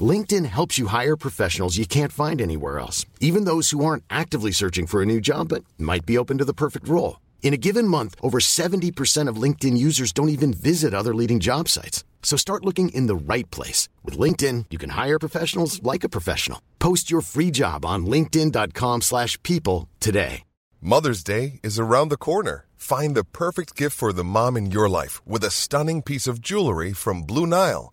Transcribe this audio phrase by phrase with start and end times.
[0.00, 4.52] LinkedIn helps you hire professionals you can't find anywhere else, even those who aren't actively
[4.52, 7.20] searching for a new job but might be open to the perfect role.
[7.42, 11.68] In a given month, over 70% of LinkedIn users don't even visit other leading job
[11.68, 12.04] sites.
[12.22, 13.90] So start looking in the right place.
[14.02, 16.62] With LinkedIn, you can hire professionals like a professional.
[16.78, 20.44] Post your free job on linkedin.com slash people today.
[20.80, 22.64] Mother's Day is around the corner.
[22.76, 26.40] Find the perfect gift for the mom in your life with a stunning piece of
[26.40, 27.92] jewelry from Blue Nile.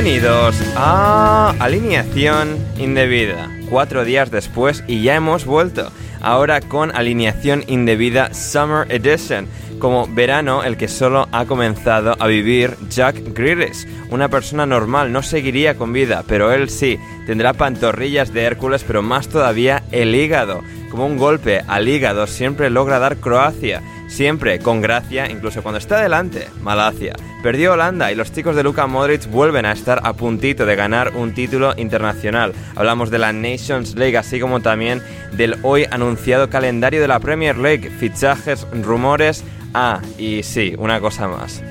[0.00, 3.50] Bienvenidos a Alineación Indebida.
[3.68, 5.90] Cuatro días después y ya hemos vuelto.
[6.20, 9.48] Ahora con Alineación Indebida Summer Edition.
[9.80, 13.88] Como verano, el que solo ha comenzado a vivir Jack Grealish.
[14.10, 16.96] Una persona normal no seguiría con vida, pero él sí.
[17.26, 20.62] Tendrá pantorrillas de Hércules, pero más todavía el hígado.
[20.92, 26.00] Como un golpe al hígado siempre logra dar Croacia siempre con gracia, incluso cuando está
[26.00, 27.14] delante, Malacia.
[27.42, 31.14] Perdió Holanda y los chicos de Luka Modric vuelven a estar a puntito de ganar
[31.14, 32.52] un título internacional.
[32.74, 35.02] Hablamos de la Nations League, así como también
[35.32, 39.44] del hoy anunciado calendario de la Premier League, fichajes, rumores.
[39.72, 41.62] Ah, y sí, una cosa más.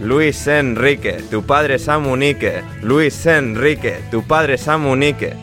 [0.00, 2.62] Luis Enrique, tu padre es Amunique.
[2.82, 5.34] Luis Enrique, tu padre es Amunique.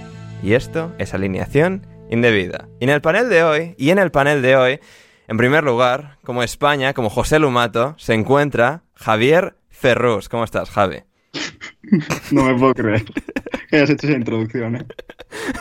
[0.42, 2.68] Y esto es alineación indebida.
[2.80, 4.80] Y en el panel de hoy, y en el panel de hoy,
[5.28, 10.30] en primer lugar, como España, como José Lumato, se encuentra Javier Ferrus.
[10.30, 11.04] ¿Cómo estás, Javi?
[12.32, 13.06] No me puedo creer
[13.70, 14.76] que hayas hecho esa introducción.
[14.76, 14.86] ¿eh?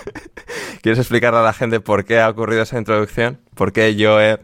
[0.82, 3.38] ¿Quieres explicarle a la gente por qué ha ocurrido esa introducción?
[3.54, 4.38] ¿Por qué yo he,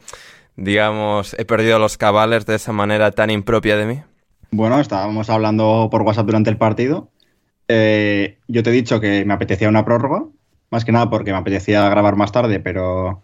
[0.56, 4.02] digamos, he perdido los cabales de esa manera tan impropia de mí?
[4.50, 7.10] Bueno, estábamos hablando por WhatsApp durante el partido.
[7.68, 10.24] Eh, yo te he dicho que me apetecía una prórroga,
[10.70, 13.22] más que nada porque me apetecía grabar más tarde, pero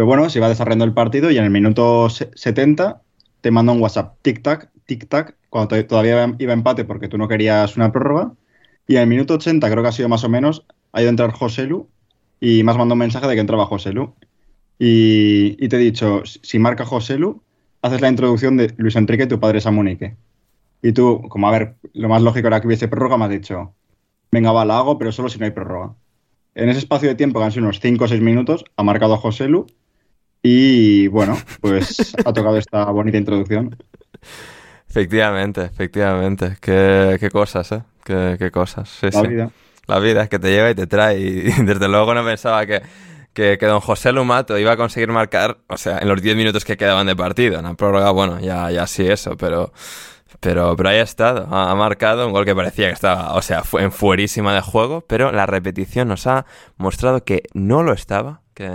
[0.00, 3.02] pero bueno, se iba desarrollando el partido y en el minuto 70
[3.42, 7.92] te manda un WhatsApp, tic-tac, tic-tac, cuando todavía iba empate porque tú no querías una
[7.92, 8.32] prórroga.
[8.86, 11.10] Y en el minuto 80, creo que ha sido más o menos, ha ido a
[11.10, 11.90] entrar José Lu
[12.40, 14.14] y me has un mensaje de que entraba José Lu.
[14.78, 17.42] Y, te he dicho, si marca José Lu,
[17.82, 20.16] haces la introducción de Luis Enrique, tu padre es Amunique.
[20.80, 23.74] Y tú, como a ver, lo más lógico era que hubiese prórroga, me has dicho,
[24.32, 25.94] venga, va, la hago, pero solo si no hay prórroga.
[26.54, 29.18] En ese espacio de tiempo, que han sido unos 5 o 6 minutos, ha marcado
[29.18, 29.66] José Lu
[30.42, 33.76] y bueno, pues ha tocado esta bonita introducción.
[34.88, 36.56] Efectivamente, efectivamente.
[36.60, 37.82] Qué, qué cosas, ¿eh?
[38.04, 38.98] Qué, qué cosas.
[39.02, 39.50] la vida.
[39.86, 41.18] La vida es que te lleva y te trae.
[41.18, 42.82] Y desde luego no pensaba que,
[43.32, 46.76] que, don José Lumato iba a conseguir marcar, o sea, en los 10 minutos que
[46.76, 47.58] quedaban de partido.
[47.58, 49.72] En la prórroga, bueno, ya, ya sí eso, pero,
[50.38, 51.46] pero, pero ahí ha estado.
[51.50, 55.02] Ha, marcado un gol que parecía que estaba, o sea, fue en fuerísima de juego,
[55.06, 58.66] pero la repetición nos ha mostrado que no lo estaba, que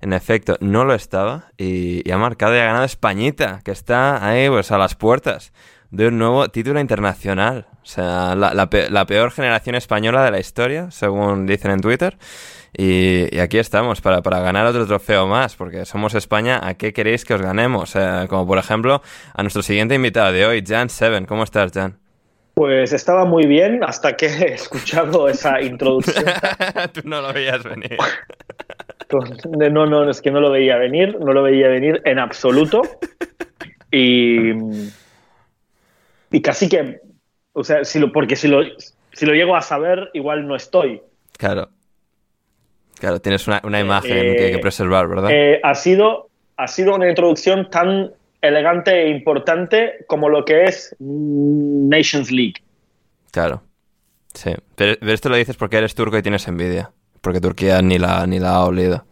[0.00, 4.48] en efecto no lo estaba y, ha marcado y ha ganado Españita, que está ahí
[4.48, 5.52] pues a las puertas
[5.90, 7.66] de un nuevo título internacional.
[7.82, 12.18] O sea, la, peor generación española de la historia, según dicen en Twitter.
[12.76, 17.34] Y, aquí estamos para, ganar otro trofeo más, porque somos España, ¿a qué queréis que
[17.34, 17.94] os ganemos?
[18.28, 19.02] como por ejemplo
[19.34, 21.26] a nuestro siguiente invitado de hoy, Jan Seven.
[21.26, 21.98] ¿Cómo estás, Jan?
[22.56, 26.24] Pues estaba muy bien hasta que he escuchado esa introducción.
[26.94, 27.98] Tú no lo veías venir.
[29.10, 32.82] No, no, es que no lo veía venir, no lo veía venir en absoluto.
[33.92, 34.50] Y,
[36.30, 37.00] y casi que,
[37.52, 38.62] o sea, si lo, porque si lo,
[39.12, 41.00] si lo llego a saber, igual no estoy.
[41.38, 41.70] Claro.
[42.98, 45.30] Claro, tienes una, una imagen que, que, preservar, ¿verdad?
[45.30, 48.10] Eh, ha, sido, ha sido una introducción tan
[48.40, 52.62] elegante e importante como lo que es Nations League.
[53.30, 53.62] Claro.
[54.34, 54.52] Sí.
[54.74, 56.90] Pero, esto lo dices porque eres turco y tienes envidia.
[57.26, 59.04] Porque Turquía ni la, ni la ha olido.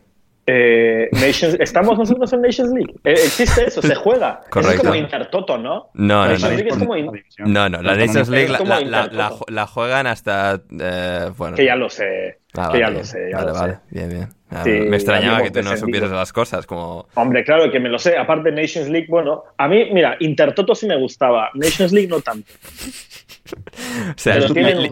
[0.47, 2.95] Eh, Nations, ¿Estamos nosotros en Nations League?
[3.03, 3.83] Eh, ¿Existe eso?
[3.83, 4.41] ¿Se juega?
[4.51, 4.75] Correcto.
[4.77, 5.91] es como Intertoto, ¿no?
[5.95, 6.49] No, no, no.
[6.51, 10.61] League es como in- No, no, la Nations League la, juegan hasta.
[10.79, 11.57] eh, bueno.
[11.57, 12.39] Que ya lo sé.
[12.57, 13.73] Ah, que ya vale, lo sé, ya vale, lo vale.
[13.73, 13.81] sé.
[13.91, 14.29] Bien, bien.
[14.51, 17.09] Ah, Sí, me extrañaba que tú no supieras las cosas, como.
[17.15, 18.17] Hombre, claro que me lo sé.
[18.17, 21.51] Aparte, Nations League, bueno, a mí, mira, Intertoto sí me gustaba.
[21.55, 22.53] Nations League no tanto.
[23.47, 24.89] O sea, es- me-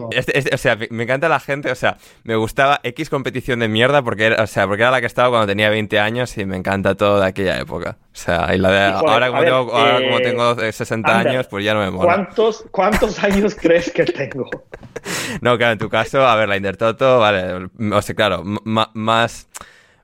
[0.53, 4.25] o sea, me encanta la gente, o sea, me gustaba X competición de mierda porque
[4.27, 6.95] era, o sea, porque era la que estaba cuando tenía 20 años y me encanta
[6.95, 7.97] todo de aquella época.
[8.01, 10.71] O sea, y la de Híjole, ahora, como ver, tengo, ahora eh, como tengo eh,
[10.71, 12.13] 60 Ander, años, pues ya no me mola.
[12.13, 14.49] ¿Cuántos, ¿Cuántos años crees que tengo?
[15.41, 19.47] No, claro, en tu caso, a ver, la Intertoto, vale, o sea, claro, más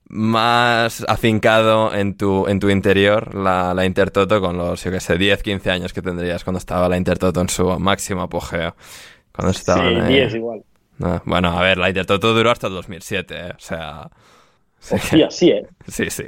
[0.10, 5.18] más afincado en tu, en tu interior la, la Intertoto con los, yo que sé,
[5.18, 8.76] 10, 15 años que tendrías cuando estaba la Intertoto en su máximo apogeo.
[9.32, 10.64] Cuando Sí, estaban, eh, 10 igual.
[10.98, 14.10] no, bueno, a ver, la Intertoto duró hasta el 2007, eh, o sea...
[14.80, 15.68] sí Hostia, sí, ¿eh?
[15.88, 16.24] sí, sí.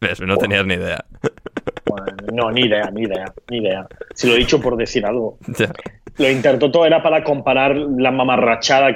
[0.00, 0.20] ¿Ves?
[0.20, 1.04] No tenías ni idea.
[1.86, 3.86] Bueno, no, ni idea, ni idea, ni idea.
[4.14, 5.38] Si lo he dicho por decir algo.
[6.18, 8.95] Lo Intertoto era para comparar la mamarrachada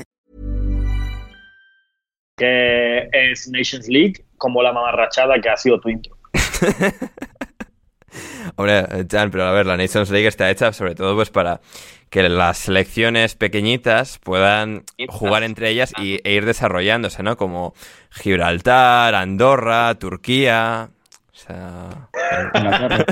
[2.41, 6.17] Que es Nations League, como la mamarrachada que ha sido tu intro.
[8.55, 11.61] Hombre, Jan, pero a ver, la Nations League está hecha sobre todo pues para
[12.09, 17.37] que las selecciones pequeñitas puedan jugar entre ellas y, e ir desarrollándose, ¿no?
[17.37, 17.75] Como
[18.09, 20.89] Gibraltar, Andorra, Turquía...
[21.31, 22.09] O sea...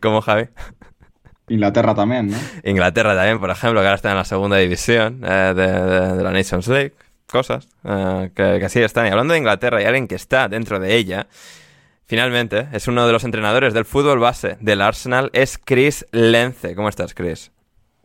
[0.00, 0.48] ¿Cómo, Javi?
[1.48, 2.36] Inglaterra también, ¿no?
[2.64, 6.22] Inglaterra también, por ejemplo, que ahora está en la segunda división eh, de, de- de
[6.22, 6.92] la Nations League.
[7.30, 9.06] Cosas eh, que, que así están.
[9.06, 11.26] Y hablando de Inglaterra y alguien que está dentro de ella,
[12.04, 16.74] finalmente es uno de los entrenadores del fútbol base del Arsenal, es Chris Lence.
[16.74, 17.50] ¿Cómo estás, Chris?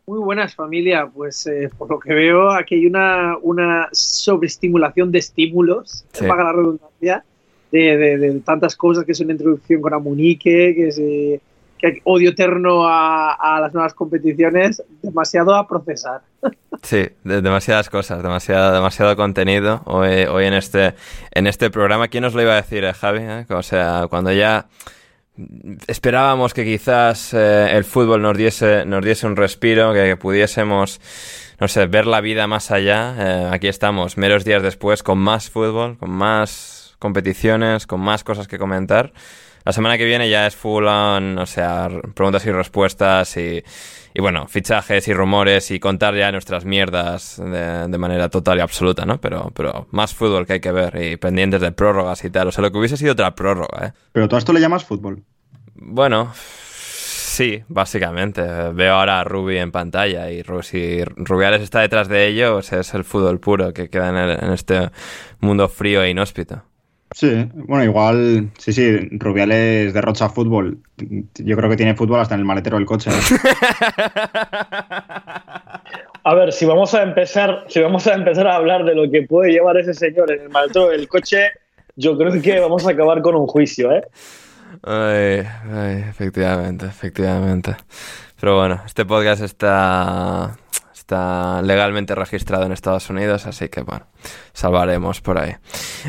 [0.06, 5.20] Muy buenas familia, pues eh, por lo que veo aquí hay una, una sobreestimulación de
[5.20, 6.26] estímulos, Sí.
[6.26, 7.24] paga la redundancia,
[7.72, 11.42] de, de- de tantas cosas que es una introducción con Amunique, que es eh,
[11.78, 16.22] que odio eterno a, las nuevas competiciones, demasiado a procesar.
[16.84, 20.96] Sí, de- demasiadas cosas, demasiado, demasiado contenido hoy, hoy en este
[21.32, 22.08] en este programa.
[22.08, 23.20] ¿Quién nos lo iba a decir, eh, Javi?
[23.22, 23.46] eh?
[23.50, 24.68] O sea, cuando ya
[25.88, 31.00] esperábamos que quizás eh, el fútbol nos diese, nos diese un respiro, que, pudiésemos,
[31.60, 33.16] no sé, ver la vida más allá.
[33.20, 38.48] eh, aquí estamos, meros días después, con más fútbol, con más competiciones, con más cosas
[38.48, 39.14] que comentar.
[39.68, 43.62] La semana que viene ya es full on, o sea, preguntas y respuestas y,
[44.14, 48.62] y bueno, fichajes y rumores y contar ya nuestras mierdas de, de manera total y
[48.62, 49.20] absoluta, ¿no?
[49.20, 52.48] Pero, pero más fútbol que hay que ver y pendientes de prórrogas y tal.
[52.48, 53.92] O sea, lo que hubiese sido otra prórroga, ¿eh?
[54.14, 55.24] Pero tú a esto le llamas fútbol.
[55.76, 58.42] Bueno, sí, básicamente.
[58.72, 63.04] Veo ahora a Ruby en pantalla y si Rubiales está detrás de ellos es el
[63.04, 64.92] fútbol puro que queda en, el- en este
[65.42, 66.64] mundo frío e inhóspito.
[67.12, 70.78] Sí, bueno, igual, sí, sí, Rubiales derrocha fútbol.
[71.36, 73.10] Yo creo que tiene fútbol hasta en el maletero del coche.
[73.12, 73.14] ¿eh?
[76.24, 79.24] A ver, si vamos a empezar, si vamos a empezar a hablar de lo que
[79.24, 81.52] puede llevar ese señor en el maletero del coche,
[81.96, 84.04] yo creo que vamos a acabar con un juicio, ¿eh?
[84.84, 87.76] Ay, ay, efectivamente, efectivamente.
[88.40, 90.58] Pero bueno, este podcast está,
[91.08, 94.08] está legalmente registrado en Estados Unidos, así que bueno,
[94.52, 95.56] salvaremos por ahí.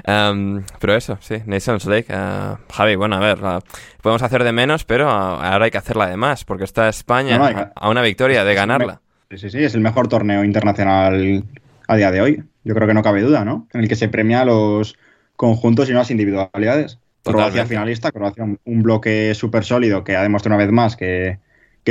[0.04, 2.06] Em, pero eso, sí, Nations League.
[2.08, 3.60] eh, Javi, bueno, a ver, la-
[4.02, 7.48] podemos hacer de menos, pero ahora hay que hacerla de más, porque está España No,
[7.48, 9.00] no, a, a una victoria de ganarla.
[9.30, 11.44] Sí, sí, sí, es el mejor torneo internacional
[11.86, 12.42] a día de hoy.
[12.64, 13.68] Yo creo que no cabe duda, ¿no?
[13.72, 14.96] En el que se premia a los
[15.36, 16.98] conjuntos y no a las individualidades.
[17.22, 21.38] Croacia finalista, Croacia un, bloque súper sólido que ha demostrado una vez más que,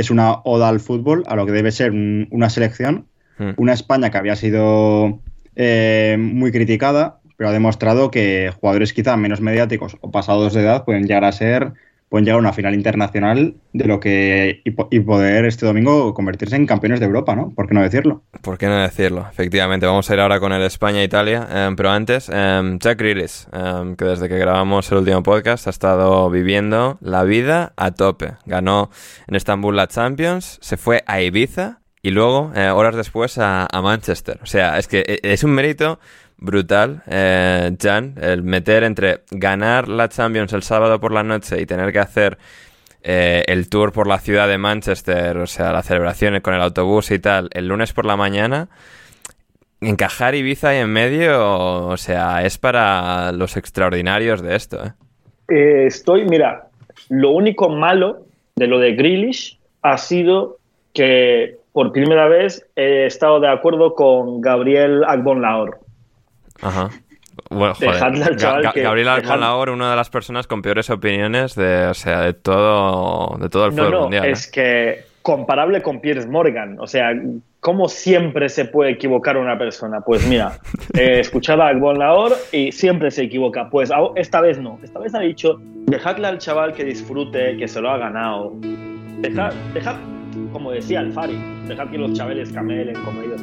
[0.00, 3.06] es una oda al fútbol, a lo que debe ser una selección.
[3.38, 3.50] Hmm.
[3.56, 5.20] Una España que había sido
[5.56, 10.84] eh, muy criticada, pero ha demostrado que jugadores quizá menos mediáticos o pasados de edad
[10.84, 11.72] pueden llegar a ser
[12.08, 16.66] pueden llegar a una final internacional de lo que y, poder este domingo convertirse en
[16.66, 17.50] campeones de Europa, ¿no?
[17.50, 18.22] ¿Por qué no decirlo?
[18.42, 19.26] ¿Por qué no decirlo?
[19.30, 23.96] Efectivamente, vamos a ir ahora con el España-Italia, em, pero antes, em, Jack Grealish, em,
[23.96, 28.32] que desde que grabamos el último podcast ha estado viviendo la vida a tope.
[28.46, 28.90] Ganó
[29.26, 33.82] en Estambul la Champions, se fue a Ibiza y luego, eh, horas después, a, a
[33.82, 34.38] Manchester.
[34.42, 35.98] O sea, es que e, es un mérito
[36.38, 41.66] brutal, eh, Jan, el meter entre ganar la Champions el sábado por la noche y
[41.66, 42.38] tener que hacer
[43.02, 47.10] eh, el tour por la ciudad de Manchester, o sea, la celebración con el autobús
[47.10, 48.68] y tal, el lunes por la mañana,
[49.80, 54.78] encajar Ibiza ahí en medio, o sea, es para los extraordinarios de esto.
[54.84, 55.86] ¿eh?
[55.86, 56.68] estoy, mira,
[57.08, 58.24] lo único malo
[58.56, 60.58] de lo de Grealish ha sido
[60.92, 65.78] que por primera vez he estado de acuerdo con Gabriel Agbonlahor.
[66.62, 66.90] Ajá.
[67.50, 68.36] Bueno, joder.
[68.74, 73.48] Gabriel Alconlaor, una de las personas con peores opiniones de, o sea, de todo, de
[73.48, 74.26] todo el fútbol no, mundial.
[74.26, 74.50] Es ¿eh?
[74.52, 76.76] que comparable con Piers Morgan.
[76.80, 77.10] O sea,
[77.60, 80.00] ¿cómo siempre se puede equivocar una persona?
[80.00, 80.58] Pues mira,
[80.98, 83.68] he escuchado a Laor y siempre se equivoca.
[83.70, 84.78] Pues esta vez no.
[84.82, 88.52] Esta vez ha dicho, dejadle al chaval que disfrute, que se lo ha ganado.
[89.20, 89.96] Dejad, dejad
[90.52, 93.42] como decía Alfari, dejad que los chavales camelen como ellos.